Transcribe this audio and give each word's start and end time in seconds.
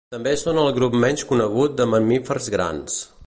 També 0.13 0.31
són 0.43 0.59
el 0.61 0.69
grup 0.77 0.95
menys 1.03 1.25
conegut 1.33 1.77
de 1.83 1.87
mamífers 1.93 2.51
grans. 2.57 2.99